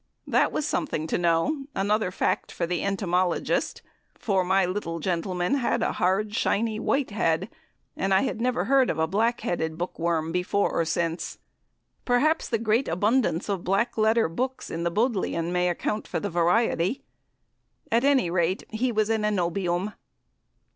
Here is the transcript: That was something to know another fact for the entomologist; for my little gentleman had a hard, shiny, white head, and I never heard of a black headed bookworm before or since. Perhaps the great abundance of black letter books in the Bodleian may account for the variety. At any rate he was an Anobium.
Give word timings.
That 0.25 0.51
was 0.51 0.65
something 0.67 1.05
to 1.05 1.17
know 1.19 1.65
another 1.75 2.09
fact 2.09 2.51
for 2.51 2.65
the 2.65 2.81
entomologist; 2.83 3.83
for 4.15 4.43
my 4.43 4.65
little 4.65 4.97
gentleman 4.99 5.53
had 5.53 5.83
a 5.83 5.91
hard, 5.91 6.33
shiny, 6.33 6.79
white 6.79 7.11
head, 7.11 7.49
and 7.95 8.11
I 8.11 8.23
never 8.23 8.65
heard 8.65 8.89
of 8.89 8.97
a 8.97 9.05
black 9.05 9.41
headed 9.41 9.77
bookworm 9.77 10.31
before 10.31 10.71
or 10.71 10.85
since. 10.85 11.37
Perhaps 12.03 12.49
the 12.49 12.57
great 12.57 12.87
abundance 12.87 13.47
of 13.47 13.63
black 13.63 13.95
letter 13.95 14.27
books 14.27 14.71
in 14.71 14.81
the 14.81 14.89
Bodleian 14.89 15.53
may 15.53 15.69
account 15.69 16.07
for 16.07 16.19
the 16.19 16.31
variety. 16.31 17.03
At 17.91 18.03
any 18.03 18.31
rate 18.31 18.63
he 18.71 18.91
was 18.91 19.11
an 19.11 19.21
Anobium. 19.23 19.93